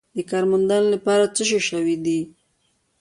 [0.15, 2.19] د کار موندنې لپاره څه شوي دي؟